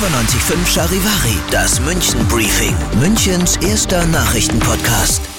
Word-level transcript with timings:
95.5 0.00 0.66
Charivari, 0.66 1.38
das 1.50 1.78
München 1.78 2.26
Briefing, 2.28 2.74
Münchens 3.00 3.56
erster 3.58 4.06
Nachrichtenpodcast. 4.06 5.29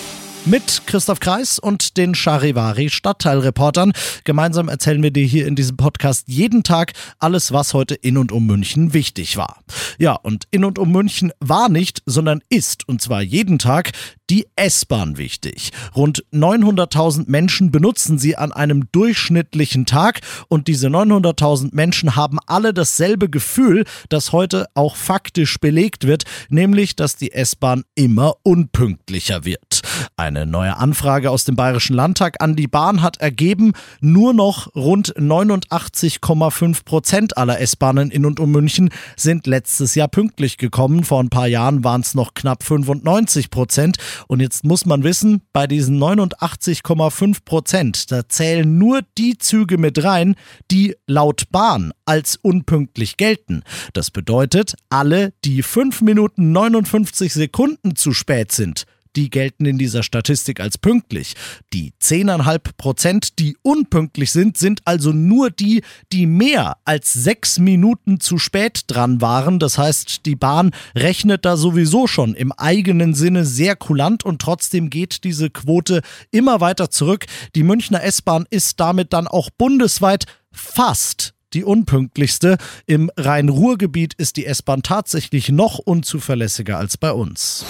Mit 0.46 0.88
Christoph 0.88 1.19
Kreis 1.19 1.59
und 1.59 1.98
den 1.98 2.16
Charivari 2.16 2.90
Stadtteilreportern. 2.90 3.93
Gemeinsam 4.24 4.69
erzählen 4.69 5.03
wir 5.03 5.12
dir 5.12 5.25
hier 5.25 5.46
in 5.46 5.56
diesem 5.56 5.78
Podcast 5.78 6.24
jeden 6.28 6.64
Tag 6.64 6.94
alles, 7.19 7.51
was 7.51 7.75
heute 7.75 7.94
in 7.94 8.18
und 8.18 8.32
um 8.32 8.48
München 8.48 8.91
wichtig 8.96 9.38
war. 9.38 9.59
Ja, 10.00 10.14
und 10.14 10.46
in 10.50 10.66
und 10.66 10.80
um 10.80 10.91
München 10.91 11.32
war 11.40 11.70
nicht, 11.70 12.02
sondern 12.08 12.41
ist, 12.50 12.90
und 12.90 13.04
zwar 13.04 13.22
jeden 13.22 13.59
Tag, 13.59 13.91
die 14.32 14.48
S-Bahn 14.55 15.18
wichtig. 15.18 15.73
Rund 15.96 16.26
900.000 16.34 17.26
Menschen 17.28 17.70
benutzen 17.70 18.18
sie 18.18 18.36
an 18.36 18.52
einem 18.52 18.92
durchschnittlichen 18.92 19.86
Tag 19.86 20.21
und 20.48 20.68
diese 20.68 20.88
900.000 20.88 21.70
Menschen 21.73 22.16
haben 22.16 22.39
alle 22.48 22.73
dasselbe 22.73 23.30
Gefühl, 23.30 23.86
das 24.10 24.32
heute 24.32 24.66
auch 24.73 24.95
faktisch 24.95 25.59
belegt 25.59 26.08
wird, 26.08 26.23
nämlich, 26.50 26.95
dass 26.95 27.16
die 27.16 27.31
S-Bahn 27.31 27.84
immer 27.94 28.38
unpünktlicher 28.42 29.45
wird. 29.45 29.70
Eine 30.18 30.46
neue 30.46 30.78
Anfrage 30.78 31.32
aus 31.32 31.44
dem 31.44 31.55
Bayerischen 31.55 31.96
Landtag 31.96 32.42
an 32.42 32.55
die 32.55 32.68
Bahn 32.68 33.02
hat 33.02 33.18
ergeben, 33.18 33.73
nur 34.00 34.34
noch 34.34 34.73
rund 34.76 35.16
89,5 35.16 36.86
Prozent 36.86 37.38
aller 37.38 37.59
S-Bahnen 37.59 38.12
in 38.12 38.26
und 38.26 38.40
um 38.40 38.52
München 38.52 38.90
sind 39.16 39.48
letztes 39.48 39.95
Jahr 39.95 40.08
pünktlich 40.08 40.58
gekommen. 40.58 41.04
Vor 41.04 41.22
ein 41.22 41.30
paar 41.30 41.48
Jahren 41.48 41.84
waren 41.84 42.02
es 42.02 42.16
noch 42.16 42.34
knapp 42.34 42.64
95 42.64 43.50
Prozent. 43.50 43.98
Und 44.28 44.40
jetzt 44.40 44.64
muss 44.64 44.86
man 44.86 45.04
wissen, 45.04 45.42
bei 45.54 45.68
diesen 45.68 45.98
89,5 46.00 47.45
Prozent, 47.45 48.12
da 48.12 48.28
zählen 48.28 48.78
nur 48.78 49.02
die 49.18 49.38
Züge 49.38 49.78
mit 49.78 50.04
rein, 50.04 50.36
die 50.70 50.95
laut 51.08 51.44
Bahn 51.52 51.92
als 52.06 52.36
unpünktlich 52.36 53.18
gelten. 53.18 53.64
Das 53.94 54.12
bedeutet, 54.12 54.76
alle, 54.90 55.34
die 55.45 55.64
5 55.64 56.02
Minuten 56.02 56.52
59 56.52 57.34
Sekunden 57.34 57.95
zu 57.95 58.14
spät 58.14 58.52
sind, 58.52 58.86
die 59.16 59.30
gelten 59.30 59.66
in 59.66 59.78
dieser 59.78 60.04
Statistik 60.04 60.59
als 60.59 60.78
pünktlich. 60.78 61.36
Die 61.73 61.94
10,5 62.02 62.59
Prozent, 62.78 63.40
die 63.40 63.58
unpünktlich 63.62 64.31
sind, 64.31 64.58
sind 64.58 64.81
also 64.86 65.12
nur 65.12 65.50
die, 65.50 65.84
die 66.12 66.26
mehr 66.26 66.78
als 66.86 67.14
sechs 67.14 67.59
Minuten 67.59 68.20
zu 68.20 68.38
spät 68.38 68.84
dran 68.88 69.22
waren. 69.22 69.59
Das 69.59 69.78
heißt, 69.78 70.26
die 70.26 70.36
Bahn 70.36 70.72
rechnet 70.95 71.45
da 71.45 71.58
sowieso 71.58 72.08
schon 72.08 72.34
im 72.34 72.52
eigenen 72.52 73.14
Sinne 73.14 73.45
sehr 73.45 73.76
kulant 73.76 74.23
und 74.23 74.42
trotzdem 74.42 74.90
geht 74.90 75.23
diese 75.23 75.50
Quote 75.50 76.02
immer 76.31 76.62
weiter 76.62 76.90
zurück. 76.90 77.25
Die 77.56 77.64
Münchner 77.64 78.03
S-Bahn 78.03 78.46
ist 78.50 78.80
damit 78.80 79.14
dann 79.14 79.28
auch 79.28 79.50
bundesweit 79.50 80.25
fast 80.52 81.34
die 81.53 81.64
unpünktlichste. 81.64 82.58
Im 82.86 83.12
Rhein-Ruhr-Gebiet 83.18 84.14
ist 84.14 84.38
die 84.38 84.46
S-Bahn 84.46 84.84
tatsächlich 84.84 85.50
noch 85.50 85.80
unzuverlässiger 85.80 86.78
als 86.78 86.98
bei 86.98 87.12
uns. 87.12 87.66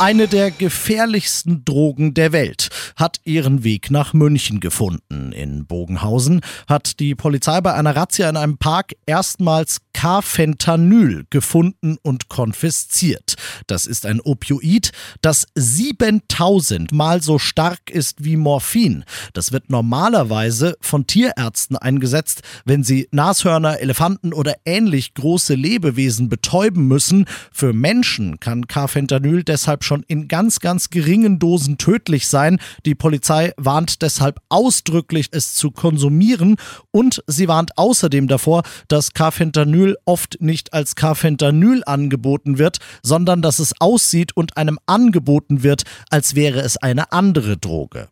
Eine 0.00 0.28
der 0.28 0.52
gefährlichsten 0.52 1.64
Drogen 1.64 2.14
der 2.14 2.30
Welt 2.30 2.68
hat 2.94 3.18
ihren 3.24 3.64
Weg 3.64 3.90
nach 3.90 4.12
München 4.12 4.60
gefunden. 4.60 5.32
In 5.32 5.66
Bogenhausen 5.66 6.40
hat 6.68 7.00
die 7.00 7.16
Polizei 7.16 7.60
bei 7.60 7.74
einer 7.74 7.96
Razzia 7.96 8.30
in 8.30 8.36
einem 8.36 8.58
Park 8.58 8.92
erstmals 9.06 9.80
Carfentanyl 9.98 11.24
gefunden 11.28 11.96
und 12.02 12.28
konfisziert. 12.28 13.34
Das 13.66 13.84
ist 13.84 14.06
ein 14.06 14.20
Opioid, 14.20 14.92
das 15.22 15.48
7000 15.56 16.92
mal 16.92 17.20
so 17.20 17.40
stark 17.40 17.90
ist 17.90 18.22
wie 18.22 18.36
Morphin. 18.36 19.04
Das 19.32 19.50
wird 19.50 19.70
normalerweise 19.70 20.76
von 20.80 21.08
Tierärzten 21.08 21.76
eingesetzt, 21.76 22.42
wenn 22.64 22.84
sie 22.84 23.08
Nashörner, 23.10 23.80
Elefanten 23.80 24.32
oder 24.32 24.54
ähnlich 24.64 25.14
große 25.14 25.54
Lebewesen 25.54 26.28
betäuben 26.28 26.86
müssen. 26.86 27.24
Für 27.50 27.72
Menschen 27.72 28.38
kann 28.38 28.68
Carfentanyl 28.68 29.42
deshalb 29.42 29.82
schon 29.82 30.04
in 30.06 30.28
ganz, 30.28 30.60
ganz 30.60 30.90
geringen 30.90 31.40
Dosen 31.40 31.76
tödlich 31.76 32.28
sein. 32.28 32.60
Die 32.86 32.94
Polizei 32.94 33.52
warnt 33.56 34.00
deshalb 34.02 34.38
ausdrücklich, 34.48 35.26
es 35.32 35.54
zu 35.54 35.72
konsumieren 35.72 36.54
und 36.92 37.24
sie 37.26 37.48
warnt 37.48 37.76
außerdem 37.76 38.28
davor, 38.28 38.62
dass 38.86 39.12
Carfentanyl 39.12 39.87
oft 40.04 40.38
nicht 40.40 40.72
als 40.72 40.94
Carfentanyl 40.94 41.82
angeboten 41.86 42.58
wird, 42.58 42.78
sondern 43.02 43.42
dass 43.42 43.58
es 43.58 43.74
aussieht 43.80 44.36
und 44.36 44.56
einem 44.56 44.78
angeboten 44.86 45.62
wird, 45.62 45.84
als 46.10 46.34
wäre 46.34 46.60
es 46.60 46.76
eine 46.76 47.12
andere 47.12 47.56
Droge. 47.56 48.08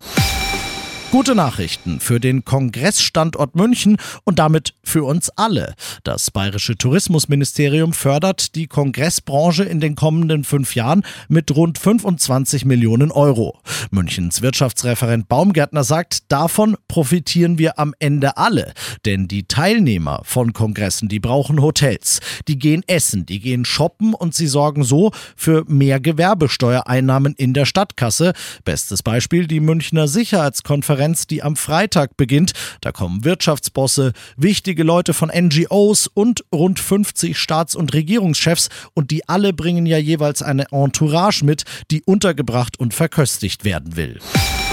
Gute 1.12 1.36
Nachrichten 1.36 2.00
für 2.00 2.18
den 2.18 2.44
Kongressstandort 2.44 3.54
München 3.54 3.96
und 4.24 4.40
damit 4.40 4.74
für 4.82 5.04
uns 5.04 5.30
alle. 5.30 5.74
Das 6.02 6.32
Bayerische 6.32 6.76
Tourismusministerium 6.76 7.92
fördert 7.92 8.56
die 8.56 8.66
Kongressbranche 8.66 9.62
in 9.62 9.80
den 9.80 9.94
kommenden 9.94 10.42
fünf 10.42 10.74
Jahren 10.74 11.04
mit 11.28 11.54
rund 11.54 11.78
25 11.78 12.64
Millionen 12.64 13.12
Euro. 13.12 13.60
Münchens 13.90 14.42
Wirtschaftsreferent 14.42 15.28
Baumgärtner 15.28 15.84
sagt, 15.84 16.30
davon 16.32 16.76
profitieren 16.88 17.58
wir 17.58 17.78
am 17.78 17.94
Ende 17.98 18.36
alle. 18.36 18.72
Denn 19.04 19.28
die 19.28 19.44
Teilnehmer 19.44 20.22
von 20.24 20.52
Kongressen, 20.52 21.08
die 21.08 21.20
brauchen 21.20 21.62
Hotels, 21.62 22.20
die 22.48 22.58
gehen 22.58 22.82
essen, 22.86 23.26
die 23.26 23.40
gehen 23.40 23.64
shoppen 23.64 24.14
und 24.14 24.34
sie 24.34 24.46
sorgen 24.46 24.84
so 24.84 25.12
für 25.36 25.64
mehr 25.68 26.00
Gewerbesteuereinnahmen 26.00 27.34
in 27.34 27.54
der 27.54 27.64
Stadtkasse. 27.64 28.32
Bestes 28.64 29.02
Beispiel 29.02 29.46
die 29.46 29.60
Münchner 29.60 30.08
Sicherheitskonferenz 30.08 30.86
Konferenz, 30.96 31.26
die 31.26 31.42
am 31.42 31.56
Freitag 31.56 32.16
beginnt. 32.16 32.52
Da 32.80 32.90
kommen 32.90 33.24
Wirtschaftsbosse, 33.24 34.12
wichtige 34.36 34.82
Leute 34.82 35.14
von 35.14 35.30
NGOs 35.34 36.06
und 36.06 36.44
rund 36.54 36.78
50 36.78 37.38
Staats- 37.38 37.76
und 37.76 37.92
Regierungschefs 37.92 38.68
und 38.94 39.10
die 39.10 39.28
alle 39.28 39.52
bringen 39.52 39.84
ja 39.84 39.98
jeweils 39.98 40.42
eine 40.42 40.66
Entourage 40.70 41.44
mit, 41.44 41.64
die 41.90 42.02
untergebracht 42.02 42.78
und 42.78 42.94
verköstigt 42.94 43.64
werden 43.64 43.75
will. 43.84 44.65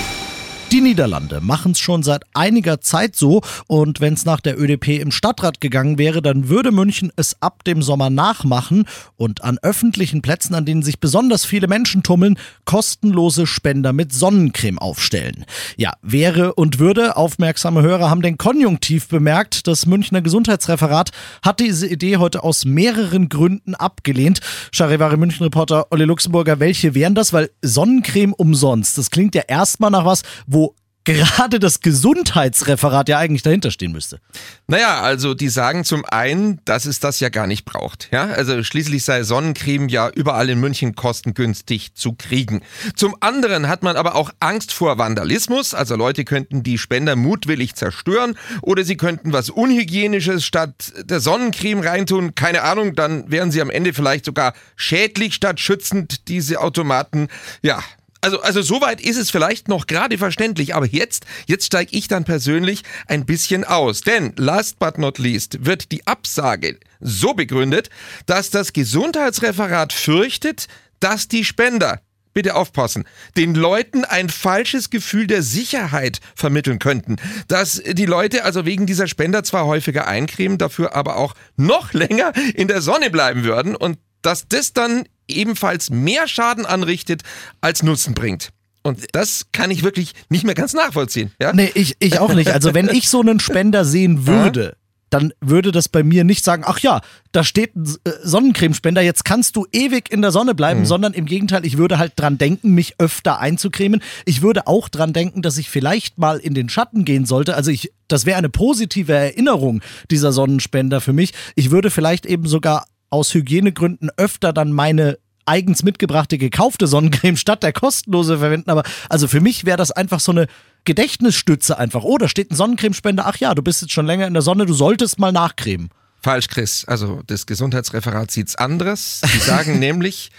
Niederlande 0.83 1.39
machen 1.41 1.71
es 1.71 1.79
schon 1.79 2.03
seit 2.03 2.23
einiger 2.33 2.81
Zeit 2.81 3.15
so 3.15 3.41
und 3.67 4.01
wenn 4.01 4.13
es 4.13 4.25
nach 4.25 4.41
der 4.41 4.59
ÖDP 4.59 4.99
im 4.99 5.11
Stadtrat 5.11 5.61
gegangen 5.61 5.97
wäre, 5.97 6.21
dann 6.21 6.49
würde 6.49 6.71
München 6.71 7.11
es 7.15 7.41
ab 7.41 7.63
dem 7.63 7.81
Sommer 7.81 8.09
nachmachen 8.09 8.85
und 9.15 9.43
an 9.43 9.57
öffentlichen 9.61 10.21
Plätzen, 10.21 10.53
an 10.53 10.65
denen 10.65 10.83
sich 10.83 10.99
besonders 10.99 11.45
viele 11.45 11.67
Menschen 11.67 12.03
tummeln, 12.03 12.37
kostenlose 12.65 13.47
Spender 13.47 13.93
mit 13.93 14.13
Sonnencreme 14.13 14.77
aufstellen. 14.77 15.45
Ja, 15.77 15.93
wäre 16.01 16.53
und 16.55 16.79
würde, 16.79 17.15
aufmerksame 17.15 17.81
Hörer 17.81 18.09
haben 18.09 18.21
den 18.21 18.37
Konjunktiv 18.37 19.07
bemerkt. 19.07 19.67
Das 19.67 19.85
Münchner 19.85 20.21
Gesundheitsreferat 20.21 21.11
hat 21.41 21.61
diese 21.61 21.87
Idee 21.87 22.17
heute 22.17 22.43
aus 22.43 22.65
mehreren 22.65 23.29
Gründen 23.29 23.75
abgelehnt. 23.75 24.41
Charivari 24.71 25.17
München-Reporter 25.17 25.87
Olli 25.91 26.03
Luxemburger, 26.03 26.59
welche 26.59 26.93
wären 26.93 27.15
das? 27.15 27.31
Weil 27.31 27.49
Sonnencreme 27.61 28.33
umsonst, 28.33 28.97
das 28.97 29.09
klingt 29.09 29.33
ja 29.35 29.43
erstmal 29.47 29.91
nach 29.91 30.05
was, 30.05 30.23
wo 30.45 30.72
gerade 31.03 31.59
das 31.59 31.81
Gesundheitsreferat 31.81 33.09
ja 33.09 33.17
eigentlich 33.17 33.41
dahinter 33.41 33.71
stehen 33.71 33.91
müsste. 33.91 34.19
Naja, 34.67 35.01
also 35.01 35.33
die 35.33 35.49
sagen 35.49 35.83
zum 35.83 36.05
einen, 36.05 36.61
dass 36.65 36.85
es 36.85 36.99
das 36.99 37.19
ja 37.19 37.29
gar 37.29 37.47
nicht 37.47 37.65
braucht. 37.65 38.09
Ja, 38.11 38.25
also 38.25 38.63
schließlich 38.63 39.03
sei 39.03 39.23
Sonnencreme 39.23 39.89
ja 39.89 40.09
überall 40.09 40.49
in 40.49 40.59
München 40.59 40.95
kostengünstig 40.95 41.93
zu 41.95 42.13
kriegen. 42.13 42.61
Zum 42.95 43.15
anderen 43.19 43.67
hat 43.67 43.83
man 43.83 43.97
aber 43.97 44.15
auch 44.15 44.31
Angst 44.39 44.71
vor 44.71 44.97
Vandalismus. 44.97 45.73
Also 45.73 45.95
Leute 45.95 46.23
könnten 46.23 46.63
die 46.63 46.77
Spender 46.77 47.15
mutwillig 47.15 47.75
zerstören 47.75 48.37
oder 48.61 48.83
sie 48.83 48.97
könnten 48.97 49.33
was 49.33 49.49
Unhygienisches 49.49 50.45
statt 50.45 50.93
der 51.03 51.19
Sonnencreme 51.19 51.81
reintun. 51.81 52.35
Keine 52.35 52.63
Ahnung, 52.63 52.95
dann 52.95 53.29
wären 53.29 53.51
sie 53.51 53.61
am 53.61 53.69
Ende 53.69 53.93
vielleicht 53.93 54.25
sogar 54.25 54.53
schädlich 54.75 55.33
statt 55.33 55.59
schützend, 55.59 56.27
diese 56.29 56.61
Automaten. 56.61 57.27
Ja, 57.61 57.83
also, 58.23 58.41
also 58.41 58.61
soweit 58.61 59.01
ist 59.01 59.17
es 59.17 59.29
vielleicht 59.29 59.67
noch 59.67 59.85
gerade 59.85 60.17
verständlich, 60.17 60.75
aber 60.75 60.85
jetzt, 60.85 61.25
jetzt 61.45 61.65
steige 61.65 61.95
ich 61.95 62.07
dann 62.07 62.23
persönlich 62.23 62.83
ein 63.07 63.25
bisschen 63.25 63.65
aus. 63.65 64.01
Denn 64.01 64.33
last 64.37 64.79
but 64.79 64.97
not 64.97 65.19
least 65.19 65.65
wird 65.65 65.91
die 65.91 66.07
Absage 66.07 66.79
so 67.01 67.33
begründet, 67.33 67.89
dass 68.25 68.49
das 68.49 68.71
Gesundheitsreferat 68.71 69.91
fürchtet, 69.91 70.67
dass 71.01 71.27
die 71.27 71.43
Spender 71.43 71.99
bitte 72.33 72.55
aufpassen, 72.55 73.03
den 73.37 73.55
Leuten 73.55 74.05
ein 74.05 74.29
falsches 74.29 74.89
Gefühl 74.89 75.27
der 75.27 75.43
Sicherheit 75.43 76.19
vermitteln 76.33 76.79
könnten. 76.79 77.17
Dass 77.47 77.81
die 77.85 78.05
Leute 78.05 78.45
also 78.45 78.65
wegen 78.65 78.85
dieser 78.85 79.07
Spender 79.07 79.43
zwar 79.43 79.65
häufiger 79.65 80.07
eincremen, 80.07 80.57
dafür 80.57 80.95
aber 80.95 81.17
auch 81.17 81.35
noch 81.57 81.93
länger 81.93 82.33
in 82.55 82.67
der 82.69 82.81
Sonne 82.81 83.09
bleiben 83.09 83.43
würden 83.43 83.75
und 83.75 83.97
dass 84.21 84.47
das 84.47 84.71
dann 84.71 85.03
ebenfalls 85.27 85.89
mehr 85.89 86.27
Schaden 86.27 86.65
anrichtet 86.65 87.23
als 87.61 87.83
Nutzen 87.83 88.13
bringt. 88.13 88.49
Und 88.83 88.99
das 89.13 89.47
kann 89.53 89.71
ich 89.71 89.83
wirklich 89.83 90.13
nicht 90.29 90.43
mehr 90.43 90.55
ganz 90.55 90.73
nachvollziehen. 90.73 91.31
Ja? 91.39 91.53
Nee, 91.53 91.71
ich, 91.73 91.95
ich 91.99 92.19
auch 92.19 92.33
nicht. 92.33 92.51
Also 92.51 92.73
wenn 92.73 92.89
ich 92.89 93.09
so 93.09 93.21
einen 93.21 93.39
Spender 93.39 93.85
sehen 93.85 94.27
würde, 94.27 94.75
dann 95.13 95.31
würde 95.39 95.71
das 95.71 95.89
bei 95.89 96.03
mir 96.03 96.23
nicht 96.23 96.43
sagen, 96.43 96.63
ach 96.65 96.79
ja, 96.79 97.01
da 97.31 97.43
steht 97.43 97.75
ein 97.75 97.85
äh, 98.03 98.11
Sonnencremespender, 98.23 99.01
jetzt 99.01 99.23
kannst 99.23 99.55
du 99.55 99.67
ewig 99.71 100.11
in 100.11 100.23
der 100.23 100.31
Sonne 100.31 100.55
bleiben, 100.55 100.81
mhm. 100.81 100.85
sondern 100.85 101.13
im 101.13 101.25
Gegenteil, 101.25 101.65
ich 101.65 101.77
würde 101.77 101.99
halt 101.99 102.13
dran 102.15 102.39
denken, 102.39 102.71
mich 102.71 102.95
öfter 102.97 103.39
einzucremen. 103.39 104.01
Ich 104.25 104.41
würde 104.41 104.65
auch 104.65 104.89
dran 104.89 105.13
denken, 105.13 105.43
dass 105.43 105.57
ich 105.57 105.69
vielleicht 105.69 106.17
mal 106.17 106.39
in 106.39 106.55
den 106.55 106.67
Schatten 106.67 107.05
gehen 107.05 107.25
sollte. 107.25 107.55
Also 107.55 107.69
ich, 107.69 107.93
das 108.07 108.25
wäre 108.25 108.39
eine 108.39 108.49
positive 108.49 109.13
Erinnerung, 109.13 109.81
dieser 110.09 110.31
Sonnenspender 110.31 110.99
für 110.99 111.13
mich. 111.13 111.33
Ich 111.55 111.69
würde 111.69 111.91
vielleicht 111.91 112.25
eben 112.25 112.47
sogar 112.47 112.87
aus 113.13 113.33
Hygienegründen 113.33 114.09
öfter 114.17 114.51
dann 114.51 114.73
meine 114.73 115.19
eigens 115.45 115.83
mitgebrachte 115.83 116.37
gekaufte 116.37 116.87
Sonnencreme 116.87 117.37
statt 117.37 117.61
der 117.63 117.71
kostenlose 117.71 118.39
verwenden. 118.39 118.71
Aber 118.71 118.83
also 119.07 119.27
für 119.27 119.39
mich 119.39 119.65
wäre 119.65 119.77
das 119.77 119.91
einfach 119.91 120.19
so 120.19 120.31
eine 120.31 120.47
Gedächtnisstütze 120.83 121.77
einfach. 121.77 122.03
Oh, 122.03 122.17
da 122.17 122.27
steht 122.27 122.51
ein 122.51 122.55
Sonnencremespender. 122.55 123.25
Ach 123.27 123.37
ja, 123.37 123.53
du 123.53 123.61
bist 123.61 123.81
jetzt 123.81 123.93
schon 123.93 124.07
länger 124.07 124.25
in 124.25 124.33
der 124.33 124.41
Sonne, 124.41 124.65
du 124.65 124.73
solltest 124.73 125.19
mal 125.19 125.31
nachcremen. 125.31 125.89
Falsch, 126.21 126.47
Chris. 126.47 126.85
Also 126.85 127.21
das 127.27 127.45
Gesundheitsreferat 127.45 128.31
sieht's 128.31 128.55
anderes. 128.55 129.21
Die 129.33 129.39
sagen 129.39 129.79
nämlich, 129.79 130.31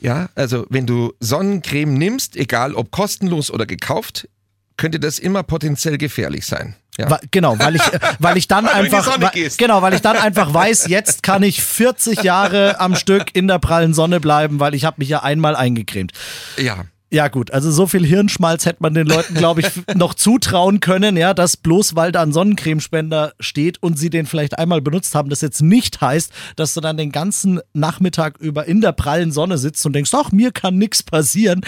ja, 0.00 0.30
also 0.34 0.66
wenn 0.68 0.86
du 0.86 1.12
Sonnencreme 1.20 1.94
nimmst, 1.94 2.34
egal 2.34 2.74
ob 2.74 2.90
kostenlos 2.90 3.50
oder 3.50 3.66
gekauft, 3.66 4.28
könnte 4.76 4.98
das 4.98 5.18
immer 5.18 5.42
potenziell 5.42 5.98
gefährlich 5.98 6.46
sein. 6.46 6.74
Ja. 7.00 7.10
Wa- 7.10 7.20
Genau, 7.30 7.58
weil 7.58 7.76
ich, 7.76 7.82
weil 8.18 8.36
ich 8.36 8.48
dann 8.48 8.64
Weil 8.66 8.72
einfach, 8.84 9.32
gehst. 9.32 9.58
genau, 9.58 9.82
weil 9.82 9.94
ich 9.94 10.00
dann 10.02 10.16
einfach 10.16 10.52
weiß, 10.54 10.86
jetzt 10.88 11.22
kann 11.22 11.42
ich 11.42 11.62
40 11.62 12.22
Jahre 12.22 12.78
am 12.80 12.94
Stück 12.96 13.34
in 13.34 13.48
der 13.48 13.58
prallen 13.58 13.94
Sonne 13.94 14.20
bleiben, 14.20 14.60
weil 14.60 14.74
ich 14.74 14.84
habe 14.84 14.96
mich 14.98 15.08
ja 15.08 15.22
einmal 15.22 15.56
eingecremt. 15.56 16.12
Ja. 16.56 16.84
Ja 17.12 17.26
gut, 17.26 17.50
also 17.50 17.72
so 17.72 17.88
viel 17.88 18.06
Hirnschmalz 18.06 18.66
hätte 18.66 18.76
man 18.82 18.94
den 18.94 19.08
Leuten, 19.08 19.34
glaube 19.34 19.62
ich, 19.62 19.66
noch 19.96 20.14
zutrauen 20.14 20.78
können, 20.78 21.16
ja, 21.16 21.34
dass 21.34 21.56
bloß 21.56 21.96
weil 21.96 22.12
da 22.12 22.22
ein 22.22 22.32
Sonnencremespender 22.32 23.32
steht 23.40 23.82
und 23.82 23.98
sie 23.98 24.10
den 24.10 24.26
vielleicht 24.26 24.56
einmal 24.60 24.80
benutzt 24.80 25.16
haben, 25.16 25.28
das 25.28 25.40
jetzt 25.40 25.60
nicht 25.60 26.00
heißt, 26.00 26.30
dass 26.54 26.72
du 26.74 26.80
dann 26.80 26.96
den 26.96 27.10
ganzen 27.10 27.58
Nachmittag 27.72 28.38
über 28.38 28.66
in 28.66 28.80
der 28.80 28.92
prallen 28.92 29.32
Sonne 29.32 29.58
sitzt 29.58 29.84
und 29.86 29.92
denkst, 29.94 30.12
ach, 30.14 30.30
mir 30.30 30.52
kann 30.52 30.78
nichts 30.78 31.02
passieren. 31.02 31.62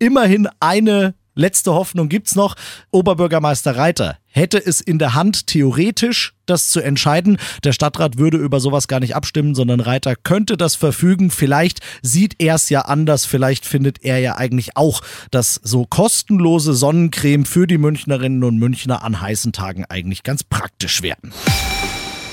Immerhin 0.00 0.48
eine 0.58 1.14
letzte 1.40 1.72
Hoffnung 1.72 2.08
gibt's 2.08 2.36
noch. 2.36 2.54
Oberbürgermeister 2.90 3.76
Reiter 3.76 4.18
hätte 4.26 4.64
es 4.64 4.80
in 4.80 4.98
der 4.98 5.14
Hand, 5.14 5.48
theoretisch 5.48 6.34
das 6.46 6.68
zu 6.68 6.80
entscheiden. 6.80 7.38
Der 7.64 7.72
Stadtrat 7.72 8.18
würde 8.18 8.36
über 8.36 8.60
sowas 8.60 8.86
gar 8.86 9.00
nicht 9.00 9.16
abstimmen, 9.16 9.54
sondern 9.54 9.80
Reiter 9.80 10.14
könnte 10.14 10.56
das 10.56 10.76
verfügen. 10.76 11.30
Vielleicht 11.30 11.80
sieht 12.02 12.36
er 12.38 12.54
es 12.54 12.68
ja 12.70 12.82
anders. 12.82 13.26
Vielleicht 13.26 13.66
findet 13.66 14.04
er 14.04 14.18
ja 14.18 14.36
eigentlich 14.36 14.76
auch, 14.76 15.00
dass 15.30 15.60
so 15.64 15.86
kostenlose 15.86 16.74
Sonnencreme 16.74 17.44
für 17.44 17.66
die 17.66 17.78
Münchnerinnen 17.78 18.44
und 18.44 18.58
Münchner 18.58 19.02
an 19.02 19.20
heißen 19.20 19.52
Tagen 19.52 19.84
eigentlich 19.86 20.22
ganz 20.22 20.44
praktisch 20.44 21.02
werden. 21.02 21.32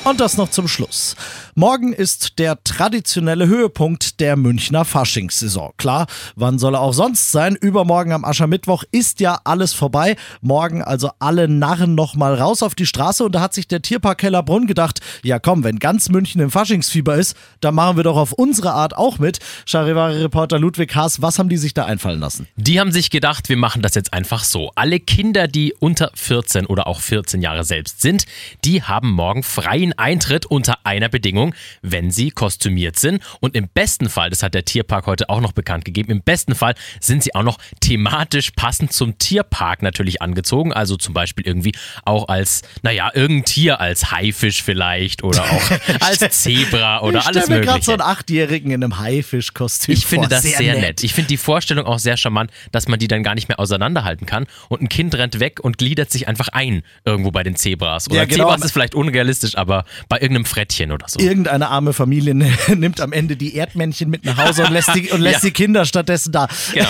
Und 0.03 0.21
das 0.21 0.37
noch 0.37 0.49
zum 0.49 0.67
Schluss. 0.67 1.15
Morgen 1.59 1.91
ist 1.91 2.37
der 2.37 2.63
traditionelle 2.63 3.47
Höhepunkt 3.47 4.19
der 4.19 4.35
Münchner 4.35 4.85
Faschingssaison. 4.85 5.71
Klar, 5.77 6.05
wann 6.35 6.59
soll 6.59 6.75
er 6.75 6.81
auch 6.81 6.93
sonst 6.93 7.31
sein? 7.31 7.55
Übermorgen 7.55 8.11
am 8.11 8.25
Aschermittwoch 8.25 8.83
ist 8.91 9.19
ja 9.21 9.39
alles 9.43 9.73
vorbei. 9.73 10.17
Morgen 10.41 10.83
also 10.83 11.09
alle 11.17 11.47
Narren 11.47 11.95
nochmal 11.95 12.35
raus 12.35 12.61
auf 12.61 12.75
die 12.75 12.85
Straße 12.85 13.23
und 13.23 13.31
da 13.31 13.41
hat 13.41 13.55
sich 13.55 13.67
der 13.67 13.81
Tierpark 13.81 14.19
Kellerbrunn 14.19 14.67
gedacht, 14.67 14.99
ja 15.23 15.39
komm, 15.39 15.63
wenn 15.63 15.79
ganz 15.79 16.09
München 16.09 16.41
im 16.41 16.51
Faschingsfieber 16.51 17.15
ist, 17.15 17.35
dann 17.59 17.73
machen 17.73 17.97
wir 17.97 18.03
doch 18.03 18.17
auf 18.17 18.33
unsere 18.33 18.73
Art 18.73 18.95
auch 18.95 19.17
mit. 19.17 19.39
Charivari-Reporter 19.65 20.59
Ludwig 20.59 20.93
Haas, 20.93 21.23
was 21.23 21.39
haben 21.39 21.49
die 21.49 21.57
sich 21.57 21.73
da 21.73 21.85
einfallen 21.85 22.19
lassen? 22.19 22.47
Die 22.55 22.79
haben 22.79 22.91
sich 22.91 23.09
gedacht, 23.09 23.49
wir 23.49 23.57
machen 23.57 23.81
das 23.81 23.95
jetzt 23.95 24.13
einfach 24.13 24.43
so. 24.43 24.71
Alle 24.75 24.99
Kinder, 24.99 25.47
die 25.47 25.73
unter 25.79 26.11
14 26.13 26.67
oder 26.67 26.85
auch 26.85 27.01
14 27.01 27.41
Jahre 27.41 27.63
selbst 27.63 28.03
sind, 28.03 28.27
die 28.63 28.83
haben 28.83 29.09
morgen 29.09 29.41
freien 29.41 29.97
Eintritt 29.97 30.45
unter 30.45 30.85
einer 30.85 31.09
Bedingung, 31.09 31.46
wenn 31.81 32.11
sie 32.11 32.31
kostümiert 32.31 32.97
sind. 32.97 33.21
Und 33.39 33.55
im 33.55 33.67
besten 33.67 34.09
Fall, 34.09 34.29
das 34.29 34.43
hat 34.43 34.53
der 34.53 34.65
Tierpark 34.65 35.05
heute 35.07 35.29
auch 35.29 35.41
noch 35.41 35.51
bekannt 35.51 35.85
gegeben, 35.85 36.11
im 36.11 36.21
besten 36.21 36.55
Fall 36.55 36.75
sind 36.99 37.23
sie 37.23 37.33
auch 37.35 37.43
noch 37.43 37.57
thematisch 37.79 38.51
passend 38.51 38.93
zum 38.93 39.17
Tierpark 39.17 39.81
natürlich 39.81 40.21
angezogen. 40.21 40.73
Also 40.73 40.97
zum 40.97 41.13
Beispiel 41.13 41.45
irgendwie 41.45 41.73
auch 42.05 42.27
als, 42.27 42.61
naja, 42.81 43.11
irgendein 43.13 43.45
Tier, 43.45 43.79
als 43.81 44.11
Haifisch 44.11 44.63
vielleicht 44.63 45.23
oder 45.23 45.43
auch 45.43 45.71
als 46.01 46.19
Zebra 46.41 47.01
oder 47.01 47.19
ich 47.19 47.25
alles 47.25 47.43
stell 47.45 47.57
mir 47.59 47.65
gerade 47.65 47.79
mögliche. 47.79 47.85
so 47.85 47.91
einen 47.93 48.01
Achtjährigen 48.01 48.71
in 48.71 48.83
einem 48.83 48.99
Haifischkostüm 48.99 49.93
Ich 49.93 50.05
finde 50.05 50.27
vor. 50.27 50.29
das 50.29 50.43
sehr, 50.43 50.75
nett. 50.79 51.03
Ich 51.03 51.13
finde 51.13 51.27
die 51.29 51.37
Vorstellung 51.37 51.85
auch 51.85 51.99
sehr 51.99 52.17
charmant, 52.17 52.51
dass 52.71 52.87
man 52.87 52.99
die 52.99 53.07
dann 53.07 53.23
gar 53.23 53.35
nicht 53.35 53.47
mehr 53.47 53.59
auseinanderhalten 53.59 54.25
kann 54.25 54.45
und 54.69 54.81
ein 54.81 54.89
Kind 54.89 55.15
rennt 55.15 55.39
weg 55.39 55.59
und 55.61 55.77
gliedert 55.77 56.11
sich 56.11 56.27
einfach 56.27 56.47
ein 56.49 56.83
irgendwo 57.05 57.31
bei 57.31 57.43
den 57.43 57.55
Zebras. 57.55 58.09
Oder 58.09 58.19
Ja, 58.19 58.25
genau. 58.25 58.45
Zebras 58.45 58.65
ist 58.65 58.71
vielleicht 58.71 58.95
unrealistisch, 58.95 59.57
aber 59.57 59.85
bei 60.09 60.17
irgendeinem 60.19 60.45
Frettchen 60.45 60.91
oder 60.91 61.07
so. 61.07 61.19
Irgendeine 61.37 61.69
arme 61.69 61.93
Familie 61.93 62.33
nimmt 62.75 62.99
am 62.99 63.13
Ende 63.13 63.37
die 63.37 63.55
Erdmännchen 63.55 64.09
mit 64.09 64.25
nach 64.25 64.37
Hause 64.37 64.65
und 64.65 64.71
lässt 64.71 64.93
die, 64.95 65.11
und 65.11 65.21
lässt 65.21 65.43
Ja. 65.43 65.49
die 65.49 65.53
Kinder 65.53 65.85
stattdessen 65.85 66.31
da. 66.31 66.47
Genau. 66.73 66.89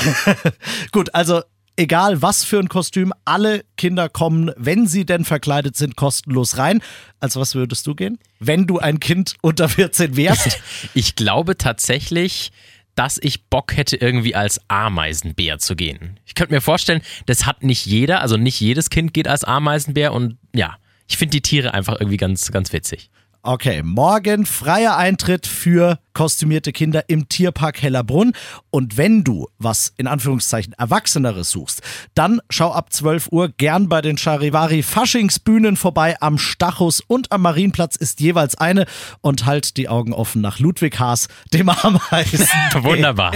Gut, 0.94 1.14
also 1.14 1.42
egal 1.76 2.22
was 2.22 2.46
für 2.46 2.58
ein 2.60 2.70
Kostüm, 2.70 3.12
alle 3.26 3.66
Kinder 3.76 4.08
kommen, 4.08 4.52
wenn 4.56 4.88
sie 4.88 5.06
denn 5.06 5.26
verkleidet 5.26 5.76
sind, 5.76 5.98
kostenlos 5.98 6.58
rein. 6.58 6.82
Als 7.20 7.36
was 7.36 7.56
würdest 7.56 7.86
du 7.88 7.94
gehen? 7.94 8.20
Wenn 8.40 8.68
du 8.68 8.80
ein 8.80 9.02
Kind 9.02 9.36
unter 9.42 9.68
14 9.68 10.16
wärst? 10.16 10.60
Ich 10.94 11.16
glaube 11.16 11.58
tatsächlich, 11.58 12.52
dass 12.96 13.20
ich 13.22 13.46
Bock 13.50 13.76
hätte, 13.76 13.98
irgendwie 13.98 14.34
als 14.34 14.62
Ameisenbär 14.70 15.60
zu 15.60 15.76
gehen. 15.76 16.20
Ich 16.26 16.36
könnte 16.36 16.54
mir 16.54 16.62
vorstellen, 16.62 17.02
das 17.26 17.46
hat 17.46 17.64
nicht 17.64 17.86
jeder, 17.86 18.22
also 18.22 18.38
nicht 18.38 18.60
jedes 18.62 18.90
Kind 18.90 19.14
geht 19.14 19.28
als 19.28 19.44
Ameisenbär 19.44 20.14
und 20.14 20.38
ja, 20.56 20.78
ich 21.10 21.18
finde 21.18 21.32
die 21.34 21.42
Tiere 21.42 21.74
einfach 21.74 22.00
irgendwie 22.00 22.18
ganz, 22.18 22.50
ganz 22.52 22.72
witzig. 22.74 23.10
Okay, 23.44 23.82
morgen 23.84 24.46
freier 24.46 24.98
Eintritt 24.98 25.48
für 25.48 26.00
kostümierte 26.14 26.74
Kinder 26.74 27.06
im 27.08 27.30
Tierpark 27.30 27.82
Hellerbrunn. 27.82 28.34
Und 28.72 28.98
wenn 28.98 29.24
du 29.24 29.48
was 29.58 29.94
in 29.96 30.08
Anführungszeichen 30.08 30.74
Erwachseneres 30.74 31.52
suchst, 31.52 31.82
dann 32.14 32.42
schau 32.50 32.74
ab 32.74 32.92
12 32.92 33.30
Uhr 33.32 33.50
gern 33.50 33.88
bei 33.88 34.02
den 34.02 34.18
Charivari 34.18 34.84
Faschingsbühnen 34.84 35.78
vorbei. 35.78 36.18
Am 36.20 36.38
Stachus 36.38 37.02
und 37.06 37.32
am 37.32 37.44
Marienplatz 37.44 37.96
ist 37.96 38.20
jeweils 38.20 38.56
eine. 38.56 38.86
Und 39.22 39.46
halt 39.46 39.78
die 39.78 39.88
Augen 39.88 40.14
offen 40.14 40.42
nach 40.42 40.60
Ludwig 40.60 41.00
Haas, 41.00 41.28
dem 41.54 41.70
Ameisen. 41.70 42.48
Wunderbar. 42.82 43.34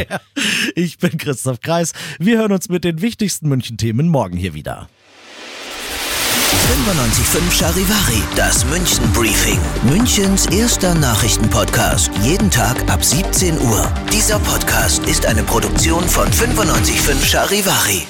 Ich 0.76 0.98
bin 0.98 1.18
Christoph 1.18 1.62
Kreis. 1.62 1.94
Wir 2.20 2.40
hören 2.40 2.52
uns 2.52 2.68
mit 2.68 2.84
den 2.84 3.02
wichtigsten 3.02 3.48
München-Themen 3.48 4.10
morgen 4.10 4.36
hier 4.36 4.54
wieder. 4.54 4.90
95.5 6.52 7.52
Charivari, 7.52 8.24
das 8.36 8.66
München 8.66 9.12
Briefing. 9.14 9.60
Münchens 9.84 10.46
erster 10.48 10.94
Nachrichtenpodcast. 10.96 12.12
Jeden 12.24 12.50
Tag 12.50 12.78
ab 12.90 13.04
17 13.04 13.60
Uhr. 13.60 13.92
Dieser 14.12 14.40
Podcast 14.40 15.04
ist 15.06 15.26
eine 15.26 15.44
Produktion 15.44 16.08
von 16.08 16.28
95.5 16.28 17.26
Charivari. 17.26 18.08